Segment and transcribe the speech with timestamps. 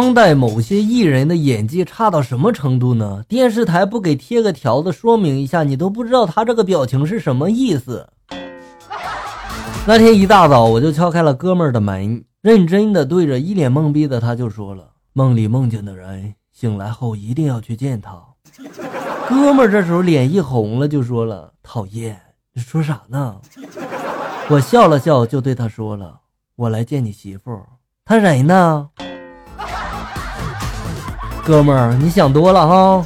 [0.00, 3.24] 当代某些艺人的演技差到什么程度呢？
[3.26, 8.08] 电视台不给贴个条子说明一下，你都不知道他这个表情是什么意思。
[9.84, 18.22] 那天一大早，我就敲开了哥们儿的门，认真的对着一脸懵逼的他就说了：“梦里梦见的人，醒来后一定要去见他。
[19.28, 22.16] ”哥们儿这时候脸一红了，就说了：“讨厌，
[22.54, 23.34] 你说啥呢？”
[24.48, 26.20] 我笑了笑，就对他说了
[26.54, 27.50] ：“我来见你媳妇，
[28.04, 28.90] 他人呢？”
[31.48, 33.02] 哥们儿，你想多了哈。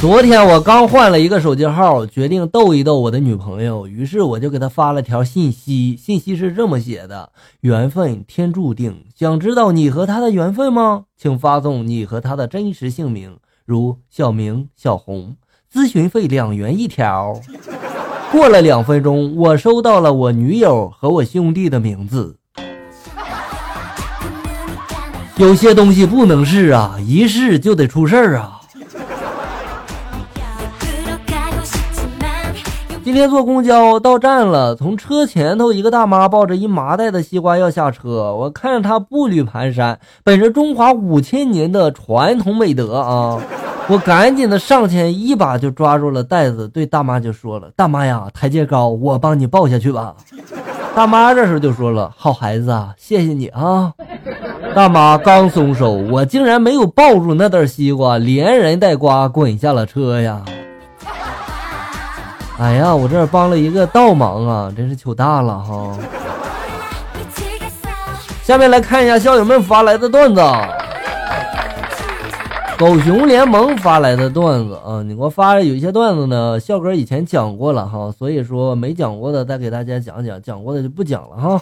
[0.00, 5.96] 昨天我刚换了一个手机号，决定逗一逗我的女朋友，于是我就给她发了条信息。
[5.96, 7.30] 信息是这么写的
[7.62, 11.04] ：“缘分天注定，想知道你和他的缘分吗？
[11.16, 15.36] 请发送你和他的真实姓名，如小明、小红，
[15.72, 17.40] 咨询费两元一条。”
[18.32, 22.38] 过了两分钟，我收到了我女友和我兄弟的名字。
[25.36, 28.58] 有些东西不能试啊，一试就得出事儿啊！
[33.04, 43.38] 今天坐公交到站了，从车前头一个大妈抱着一麻袋的西瓜要下车，我看着她步履蹒跚，本着中华五千年的传统美德啊，
[43.88, 50.14] 我赶紧的上前一把就抓住了袋子，对大妈就说了：“大妈呀，台阶高，我帮你抱下去吧。”
[50.96, 53.92] 大妈这时候就说了：“好孩子啊，谢谢你啊。”
[54.76, 60.44] 大妈刚松手，我竟然没有抱住那袋西瓜，连人带瓜滚下了车呀！
[62.60, 65.96] 哎呀，我这帮了一个倒忙啊，真是糗大了哈！
[68.44, 70.42] 下面来看一下校友们发来的段子，
[72.78, 81.58] 狗熊联盟发来的段子啊，你给我发有一些段子呢，笑哥以前讲过了哈，所以说没讲过的再给大家讲讲，讲过的就不讲了哈。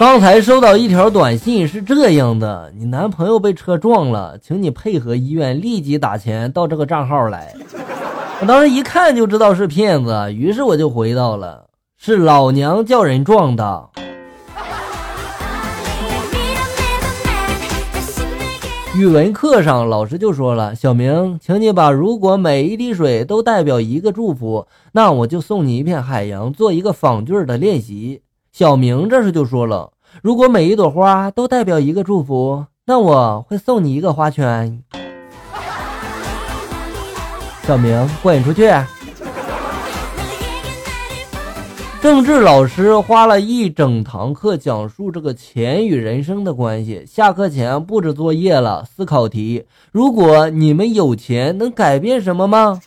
[0.00, 7.52] 刚才收到一条短信，是这样的：你男朋友被车撞了，请你配合医院立即打钱到这个账号来。
[8.40, 11.66] 我当时一看就知道是骗子，于是我就回到了：
[11.98, 13.90] 是老娘叫人撞的。
[18.96, 28.22] 语文课上，老师就说了：“小明，请你把如果每一滴水都代表一个祝福，那我就送你一片海洋，做一个仿句的练习。”
[28.52, 34.82] 小明这时就说了：“如果每一朵花都代表一个祝福，那我会送你一个花圈。”
[37.62, 38.68] 小明，滚出去！
[42.02, 47.04] 政治老师花了一整堂课讲述这个钱与人生的关系。
[47.06, 52.80] 下课前布置作业了，思考题：如果你们有钱，能改变什么吗？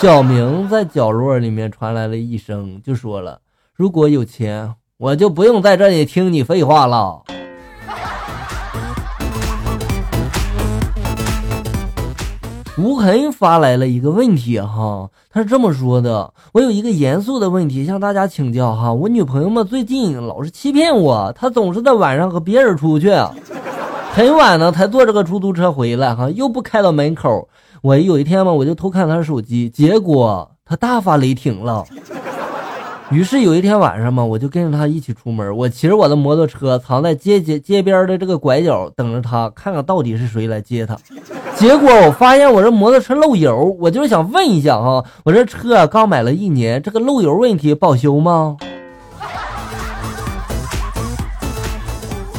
[0.00, 3.40] 小明在角落里面传来了一声，就说了
[3.76, 7.20] ：“如果有钱。”我就不用在这里听你废话了。
[12.78, 23.12] 吴痕发来了一个问题哈，他是这么说的：我有一个严肃的问题向大家请教哈，我女朋友嘛最近老是欺骗我，她总是在晚上和别人出去，
[24.14, 27.46] 很晚呢才坐这个出租车回来哈，又不开到门口。
[27.82, 31.84] 我有一天嘛，我就偷看她手机，结果她大发雷霆了。
[33.10, 35.56] 于是有一天晚上嘛，我就跟着他一起出门。
[35.56, 40.98] 我骑着我的摩托车，藏在街街街边的这个拐角，等着他，看看到底是谁来接他。
[41.56, 48.56] 结果我发现我这摩托车漏油，我就是想问一下哈，我这车刚买了一年，这个漏油问题保修吗？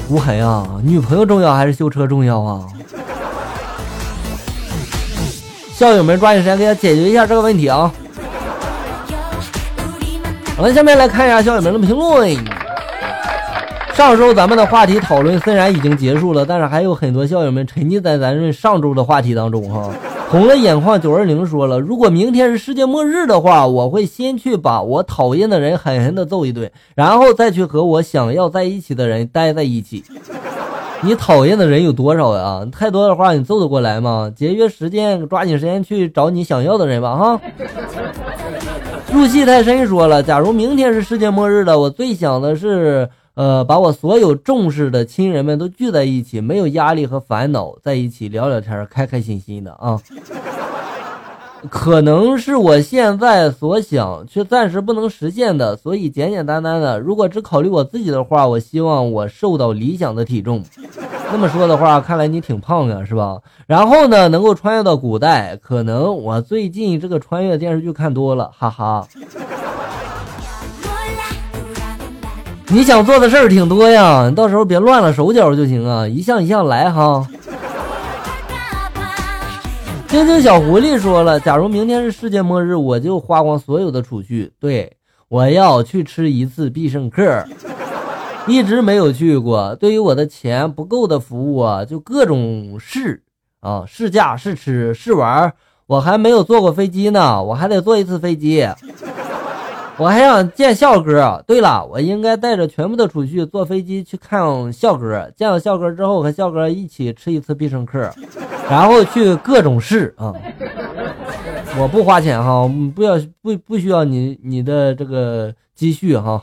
[0.10, 2.68] 无痕啊，女朋友重要还是修车重要啊？
[5.74, 7.90] 校友们抓紧时间给他解决一下这个问题啊！
[10.58, 12.36] 我们下面来看一下校友们的评论。
[13.94, 19.92] 上周咱们的话题讨论虽然已经结束了，但是还有很多校友们沉浸在咱们上周的话题当中哈。
[20.30, 30.04] 红了眼眶九二零说了，如果明天是世界末日的话，我会先去把我讨厌的人狠狠的揍一顿，然后再去和我想要在一起的人待在一起。
[31.02, 32.68] 你讨厌的人有多少呀？
[32.72, 34.32] 太多的话你揍得过来吗？
[34.36, 37.42] 节约时间，抓紧时间去找你想要的人吧哈。
[39.14, 50.00] 入戏太深，说了，假如明天是世界末日了，我最想的是，呃，把我所有重视的亲人们都聚在一起，没有压力和烦恼，在一起聊聊天，开开心心的啊。
[51.70, 57.00] 可能是我现在所想却暂时不能实现的，所以简简单单的。
[57.00, 60.64] 如果只考虑我自己的话，我希望我瘦到理想的体重。
[61.30, 63.38] 那么说的话，看来你挺胖呀，是吧？
[63.68, 69.06] 然后呢，能够穿越到古代，可能我最近这个穿越电视剧看多了，哈哈。
[72.70, 77.26] 你想做的事儿挺多呀，你到时候别乱了手脚就行啊，一项一项来哈。
[80.08, 84.96] 听听小狐狸说了，假如明天是世界末日，我就花光所有的储蓄，对
[85.28, 87.44] 我要去吃一次必胜客，
[88.48, 89.76] 一直没有去过。
[89.76, 93.22] 对于我的钱不够的服务啊，就各种试
[93.60, 95.54] 啊，试驾、试吃、试玩。
[95.88, 98.66] 我还没有坐过飞机呢，我还得坐一次飞机。
[99.98, 101.44] 我还想见笑哥。
[101.48, 105.30] 对了，我应该带着全部的储蓄坐飞机去看笑哥。
[105.36, 108.12] 见了笑哥之后，和笑哥一起吃一次必胜客，
[108.70, 110.34] 然后去各种试啊。
[111.80, 116.42] 我不花钱哈，不要不不需要你你的这个积蓄哈。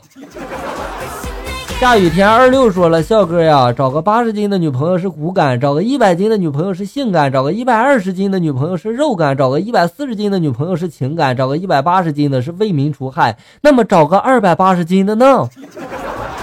[1.79, 13.37] 下雨天二六说了，笑哥呀，找个八十斤的女朋友是骨感，找个一百斤的女朋友是性感，找个一百二十斤的女朋友是肉感，找个一百四十斤的女朋友是情感，找个一百八十斤的是为民除害。
[13.61, 15.47] 那么找个二百八十斤的呢？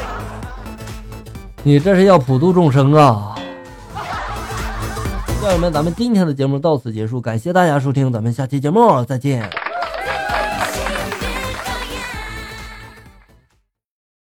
[1.65, 3.35] 你这是要普度众生啊！
[5.41, 9.51] 朋友们，咱们今天的节目到此结束，感谢大家收听，咱们下期节目再见。